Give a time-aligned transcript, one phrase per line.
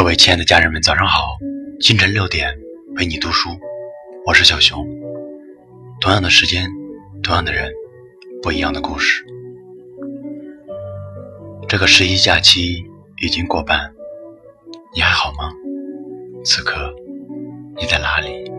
[0.00, 1.36] 各位亲爱的家人们，早上好！
[1.78, 2.58] 清晨六点，
[2.96, 3.50] 陪你读书，
[4.24, 4.82] 我是小熊。
[6.00, 6.70] 同样的时间，
[7.22, 7.70] 同样的人，
[8.42, 9.22] 不一样的故事。
[11.68, 12.82] 这个十一假期
[13.20, 13.92] 已经过半，
[14.94, 15.52] 你还好吗？
[16.46, 16.94] 此刻
[17.76, 18.50] 你在哪里？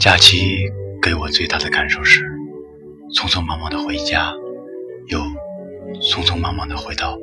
[0.00, 0.70] 假期
[1.02, 2.24] 给我最大的感受是，
[3.14, 4.32] 匆匆忙忙的回家，
[5.08, 5.20] 又
[6.00, 7.18] 匆匆忙忙的回到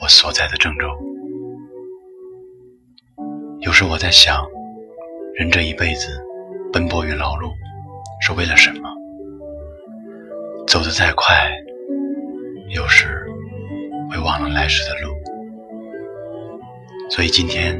[0.00, 0.86] 我所在的郑州。
[3.66, 4.46] 有时我在想，
[5.34, 6.24] 人这一辈子
[6.72, 7.50] 奔波于劳碌，
[8.20, 8.88] 是为了什么？
[10.68, 11.50] 走得再快，
[12.68, 13.26] 有时
[14.08, 15.12] 会忘了来时的路。
[17.10, 17.76] 所以今天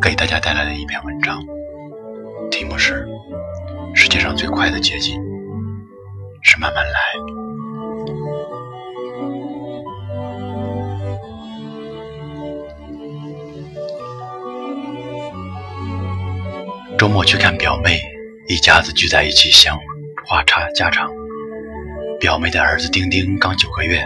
[0.00, 1.42] 给大家带来的一篇文章，
[2.50, 3.06] 题目是：
[3.94, 5.22] 世界上最快的捷径
[6.42, 7.45] 是慢慢来。
[16.98, 18.00] 周末去看表妹，
[18.48, 19.70] 一家子聚在一起闲
[20.24, 21.10] 话家家常。
[22.18, 24.02] 表妹的儿子丁丁刚九个月，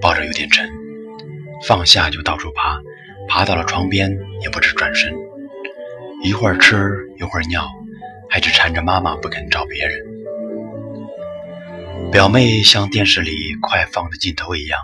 [0.00, 0.70] 抱着有点沉，
[1.66, 2.80] 放下就到处爬，
[3.28, 5.12] 爬到了床边也不知转身，
[6.22, 7.68] 一会儿吃一会儿尿，
[8.30, 9.98] 还只缠着妈妈不肯找别人。
[12.12, 14.78] 表妹像电视里快放的镜头一样，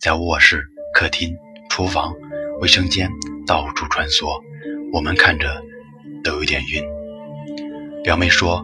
[0.00, 1.36] 在卧室、客厅、
[1.70, 2.12] 厨房、
[2.60, 3.08] 卫生间
[3.46, 4.42] 到处穿梭，
[4.92, 5.62] 我们看着
[6.24, 6.95] 都有点晕。
[8.06, 8.62] 表妹说：“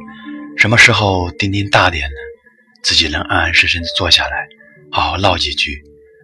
[0.57, 2.15] 什么时候丁丁大点了，
[2.81, 4.47] 自己能安安生生的坐下来，
[4.93, 5.83] 好好唠几句，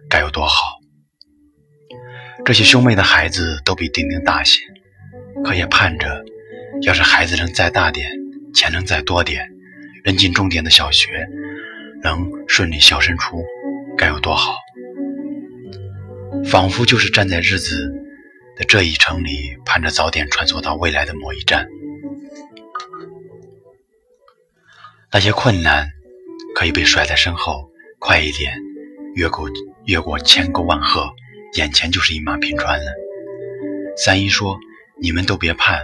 [0.09, 0.79] 该有多好。”
[2.45, 4.61] 这些兄妹的孩子都比丁丁大些，
[5.43, 6.23] 可也盼着，
[6.83, 8.09] 要是孩子能再大点，
[8.53, 9.45] 钱能再多点，
[10.05, 11.27] 能进重点的小学，
[12.01, 13.43] 能顺利小升初，
[13.97, 14.55] 该有多好。
[16.45, 17.91] 仿佛就是站在日子
[18.55, 21.67] 的这一程里，盼着早点穿梭到未来的某一站。
[25.11, 25.89] 那些困难
[26.55, 28.53] 可以被甩在身后，快一点，
[29.15, 29.49] 越过
[29.85, 31.11] 越过千沟万壑，
[31.57, 32.91] 眼前就是一马平川了。
[33.97, 34.59] 三姨说
[35.01, 35.81] ：“你们都别盼，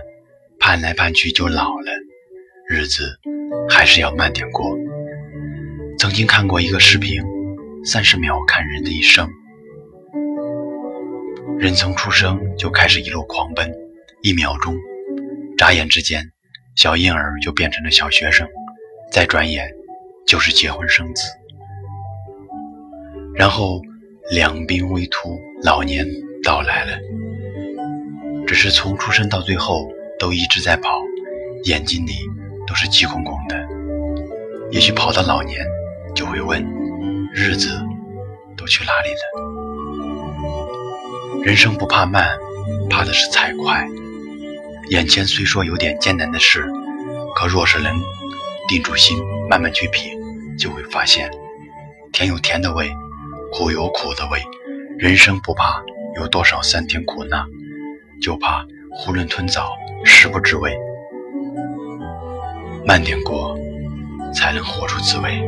[0.60, 1.92] 盼来盼去就老了，
[2.70, 3.20] 日子
[3.68, 4.78] 还是要慢点过。”
[5.98, 7.20] 曾经看过一个视频，
[7.84, 9.28] 三十秒看人的一生，
[11.58, 13.74] 人从出生就开始一路狂奔，
[14.22, 14.78] 一秒钟，
[15.58, 16.32] 眨眼之间，
[16.76, 18.48] 小婴儿就变成了小学生。
[19.12, 19.72] 再转眼
[20.28, 21.24] 就是结婚生子，
[23.36, 23.82] 然后
[24.32, 26.06] 两鬓微秃，老年
[26.44, 26.98] 到来了。
[28.46, 29.88] 只是从出生到最后
[30.20, 31.02] 都一直在跑，
[31.64, 32.14] 眼睛里
[32.68, 33.56] 都是急空空的。
[34.72, 35.66] 也许跑到老年
[36.14, 36.64] 就会问：
[37.34, 37.82] 日子
[38.58, 39.20] 都去哪里了？
[41.44, 42.38] 人生不怕慢，
[42.90, 43.88] 怕的是太快。
[44.90, 46.66] 眼前虽说有点艰难的事，
[47.36, 47.96] 可若是能。
[48.68, 49.18] 定住心，
[49.50, 50.12] 慢慢去品，
[50.58, 51.30] 就会发现，
[52.12, 52.92] 甜有甜的味，
[53.52, 54.42] 苦有苦的味。
[54.98, 55.84] 人生不怕
[56.16, 57.46] 有多少酸甜苦辣，
[58.22, 58.64] 就怕
[59.06, 59.70] 囫囵吞枣，
[60.04, 60.76] 食不知味。
[62.86, 63.58] 慢点过，
[64.34, 65.42] 才能活出滋味。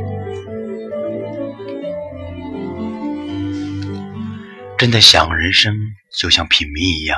[4.78, 5.74] 真的想，人生
[6.16, 7.18] 就像品茗一样，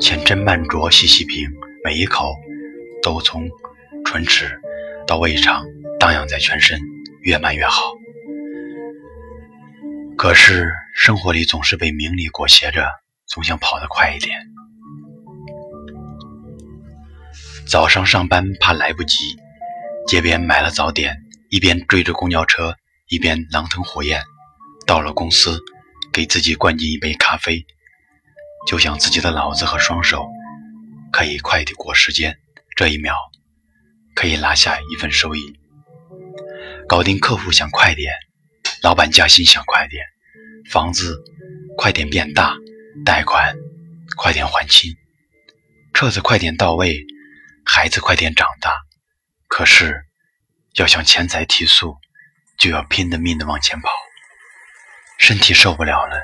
[0.00, 1.46] 浅斟慢酌，细细品，
[1.84, 2.34] 每一口。
[3.02, 3.48] 都从
[4.04, 4.60] 唇齿
[5.06, 5.64] 到胃肠
[5.98, 6.80] 荡漾在全身，
[7.22, 7.92] 越慢越好。
[10.16, 12.88] 可是生活里总是被名利裹挟着，
[13.26, 14.38] 总想跑得快一点。
[17.66, 19.16] 早上上班怕来不及，
[20.06, 21.16] 街边买了早点，
[21.50, 22.74] 一边追着公交车，
[23.08, 24.20] 一边狼吞虎咽。
[24.86, 25.60] 到了公司，
[26.12, 27.64] 给自己灌进一杯咖啡，
[28.66, 30.26] 就想自己的脑子和双手
[31.12, 32.38] 可以快点过时间。
[32.78, 33.16] 这一秒
[34.14, 35.58] 可以拿下一份收益，
[36.88, 38.14] 搞定客户想快点，
[38.84, 40.06] 老板加薪想快点，
[40.70, 41.20] 房子
[41.76, 42.54] 快点变大，
[43.04, 43.52] 贷款
[44.16, 44.94] 快点还清，
[45.92, 47.04] 车子快点到位，
[47.66, 48.76] 孩子快点长大。
[49.48, 50.06] 可是
[50.74, 51.96] 要想钱财提速，
[52.60, 53.90] 就要拼了命的往前跑，
[55.18, 56.16] 身体受不了了，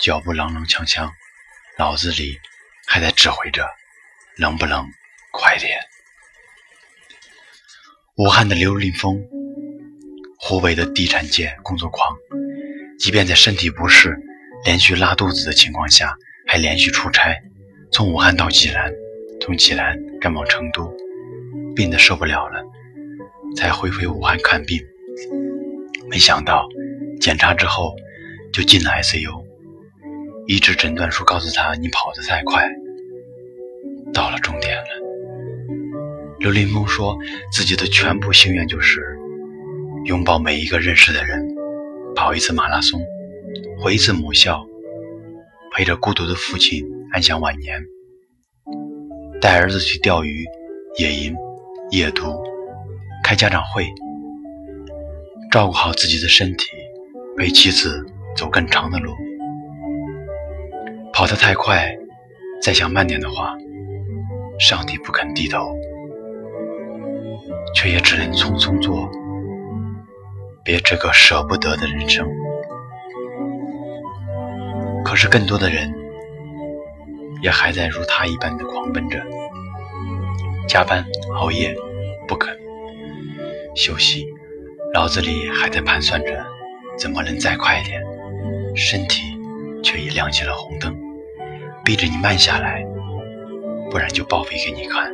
[0.00, 1.08] 脚步踉踉跄跄，
[1.78, 2.40] 脑子里
[2.88, 3.64] 还在指挥着，
[4.38, 4.84] 能不能？
[5.32, 5.78] 快点！
[8.16, 9.18] 武汉的刘林峰，
[10.38, 12.14] 湖北的地产界工作狂，
[12.98, 14.14] 即便在身体不适、
[14.66, 16.14] 连续拉肚子的情况下，
[16.46, 17.34] 还连续出差，
[17.90, 18.92] 从武汉到济南，
[19.40, 20.94] 从济南赶往成都，
[21.74, 22.62] 病得受不了了，
[23.56, 24.78] 才回回武汉看病。
[26.10, 26.68] 没想到
[27.20, 27.96] 检查之后
[28.52, 29.42] 就进了 ICU，
[30.46, 32.68] 医治诊断书告诉他：“你跑得太快，
[34.12, 35.02] 到了终点了。”
[36.42, 37.16] 刘林峰说
[37.52, 39.00] 自己的全部心愿就是
[40.06, 41.54] 拥抱每一个认识的人，
[42.16, 43.00] 跑一次马拉松，
[43.78, 44.66] 回一次母校，
[45.72, 47.80] 陪着孤独的父亲安享晚年，
[49.40, 50.44] 带儿子去钓鱼、
[50.98, 51.32] 野营、
[51.92, 52.24] 夜读、
[53.22, 53.86] 开家长会，
[55.48, 56.66] 照顾好自己的身体，
[57.38, 58.04] 陪妻子
[58.36, 59.14] 走更长的路。
[61.12, 61.96] 跑得太快，
[62.60, 63.56] 再想慢点的话，
[64.58, 65.72] 上帝不肯低头，
[67.74, 69.10] 却也只能匆匆做，
[70.64, 72.28] 别这个舍不得的人生。
[75.04, 75.92] 可是更多的人，
[77.42, 79.20] 也还在如他一般的狂奔着，
[80.68, 81.04] 加班
[81.34, 81.74] 熬夜，
[82.28, 82.56] 不肯
[83.74, 84.26] 休息，
[84.94, 86.44] 脑子里还在盘算着
[86.96, 88.00] 怎么能再快一点，
[88.74, 89.22] 身体
[89.82, 90.96] 却已亮起了红灯。
[91.84, 92.86] 逼着你慢下来，
[93.90, 95.12] 不然就报废给你看。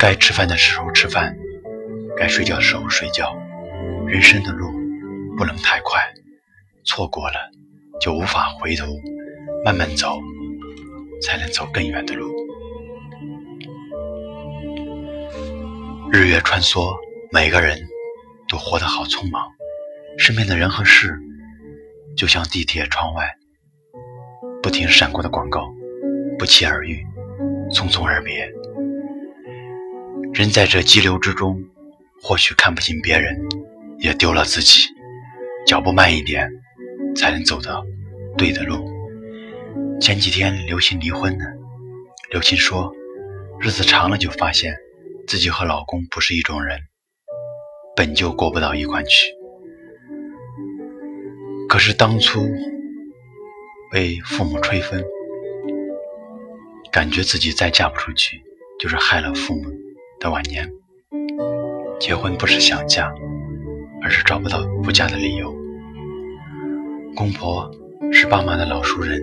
[0.00, 1.36] 该吃饭的时候吃饭，
[2.16, 3.36] 该睡觉的时候睡觉。
[4.08, 4.72] 人生的路
[5.36, 6.00] 不能太快，
[6.84, 7.34] 错过了
[8.00, 8.86] 就无法回头。
[9.62, 10.18] 慢慢走，
[11.20, 12.32] 才能走更远的路。
[16.10, 16.96] 日月穿梭，
[17.30, 17.78] 每个人
[18.48, 19.52] 都活得好匆忙，
[20.16, 21.20] 身边的人和事，
[22.16, 23.30] 就像地铁窗外。
[24.62, 25.70] 不停闪过的广告，
[26.38, 27.04] 不期而遇，
[27.70, 28.50] 匆匆而别。
[30.32, 31.62] 人在这激流之中，
[32.22, 33.36] 或许看不清别人，
[33.98, 34.88] 也丢了自己。
[35.66, 36.50] 脚步慢一点，
[37.14, 37.84] 才能走到
[38.36, 38.88] 对的路。
[40.00, 41.44] 前几天刘鑫离婚了，
[42.30, 42.92] 刘鑫说，
[43.60, 44.74] 日子长了就发现
[45.26, 46.80] 自己和老公不是一种人，
[47.94, 49.32] 本就过不到一块去。
[51.68, 52.48] 可是当初。
[53.92, 55.02] 被父母吹风，
[56.92, 58.40] 感觉自己再嫁不出去，
[58.78, 59.64] 就是害了父母
[60.20, 60.70] 的晚年。
[61.98, 63.10] 结婚不是想嫁，
[64.02, 65.52] 而是找不到不嫁的理由。
[67.16, 67.68] 公婆
[68.12, 69.20] 是爸妈的老熟人，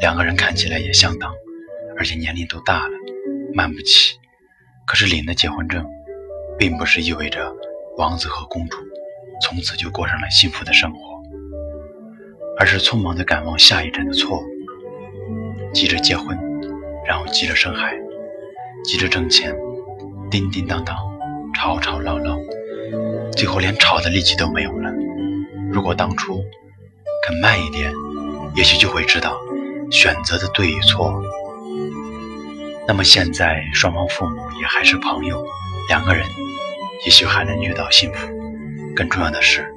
[0.00, 1.32] 两个人看起来也相当，
[1.96, 2.94] 而且年龄都大了，
[3.54, 4.18] 瞒不起。
[4.86, 5.86] 可是领了结婚证，
[6.58, 7.54] 并不是意味着
[7.96, 8.76] 王子和公主
[9.40, 10.98] 从此就过上了幸福的生活。
[12.58, 14.44] 而是匆忙的赶往下一站的错误，
[15.72, 16.36] 急着结婚，
[17.06, 17.96] 然后急着生孩，
[18.84, 19.56] 急着挣钱，
[20.30, 20.96] 叮叮当当，
[21.52, 22.38] 吵吵闹闹，
[23.36, 24.92] 最后连吵的力气都没有了。
[25.72, 26.44] 如果当初
[27.26, 27.92] 肯慢一点，
[28.54, 29.36] 也许就会知道
[29.90, 31.20] 选择的对与错。
[32.86, 35.44] 那么现在双方父母也还是朋友，
[35.88, 36.24] 两个人
[37.04, 38.28] 也许还能遇到幸福。
[38.94, 39.72] 更重要的是，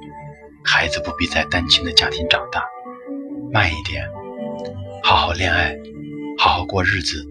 [0.64, 2.64] 孩子不必在单亲的家庭长大。
[3.52, 4.04] 慢一点，
[5.02, 5.76] 好好恋爱，
[6.38, 7.24] 好好过日子，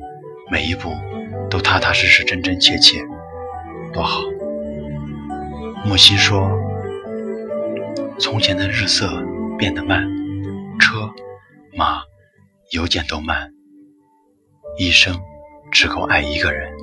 [0.49, 0.89] 每一步
[1.49, 3.01] 都踏踏实实、真真切切，
[3.93, 4.21] 多好。
[5.85, 6.49] 木心说
[8.19, 9.23] ：“从前的日色
[9.57, 10.03] 变得慢，
[10.79, 11.13] 车
[11.77, 12.01] 马
[12.71, 13.53] 邮件都慢，
[14.77, 15.21] 一生
[15.71, 16.73] 只够爱一个人。”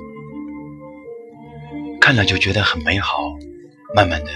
[2.01, 3.31] 看了就觉得很美好。
[3.93, 4.31] 慢慢的，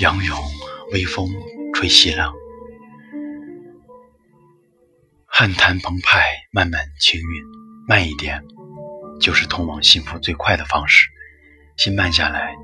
[0.00, 0.38] 杨勇
[0.92, 1.26] 微风
[1.72, 2.34] 吹细浪。
[5.24, 7.42] 汉潭澎湃，漫漫青云，
[7.88, 8.44] 慢一点，
[9.20, 11.08] 就是通往幸福最快的方式。
[11.76, 12.54] 心慢下来，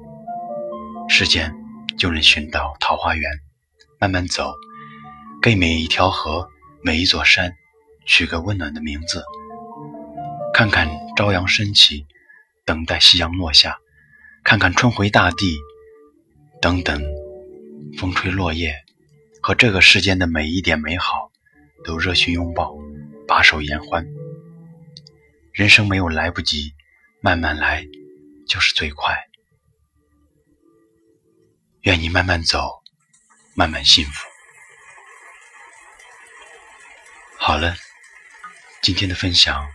[1.08, 1.54] 时间
[1.98, 3.30] 就能寻到桃花源。
[3.98, 4.54] 慢慢走，
[5.40, 6.48] 给每一条河、
[6.82, 7.52] 每一座山
[8.06, 9.24] 取个温暖的名字。
[10.52, 12.06] 看看朝阳升起，
[12.64, 13.72] 等待夕阳落下；
[14.44, 15.56] 看看春回大地，
[16.60, 17.02] 等等
[17.98, 18.74] 风吹落叶，
[19.40, 21.30] 和这个世间的每一点美好。
[21.84, 22.76] 都热情拥抱，
[23.26, 24.06] 把手言欢。
[25.52, 26.74] 人生没有来不及，
[27.20, 27.86] 慢慢来
[28.48, 29.14] 就是最快。
[31.82, 32.82] 愿你慢慢走，
[33.54, 34.26] 慢慢幸福。
[37.36, 37.74] 好了，
[38.80, 39.68] 今天的分享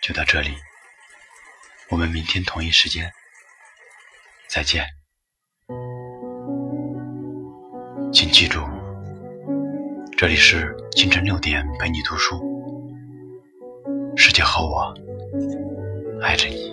[0.00, 0.56] 就到这里，
[1.90, 3.12] 我们明天同一时间
[4.48, 4.88] 再见。
[8.14, 8.66] 请记住。
[10.16, 12.61] 这里是清晨六点陪你读书，
[14.24, 14.94] 世界和我
[16.22, 16.72] 爱着你。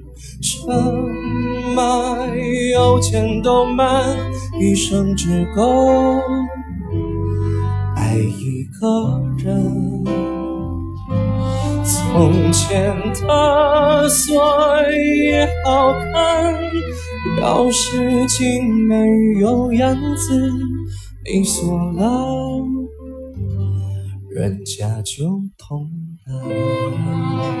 [0.61, 0.71] 车
[1.75, 1.83] 马
[2.75, 4.15] 邮件都慢，
[4.59, 5.63] 一生只够
[7.95, 10.03] 爱一个人。
[11.83, 12.95] 从前
[13.27, 14.39] 的锁
[14.91, 16.53] 也好看，
[17.39, 18.95] 钥匙精没
[19.39, 20.51] 有样子，
[21.25, 22.63] 你锁了。
[24.29, 25.89] 人家就痛
[26.27, 27.60] 了。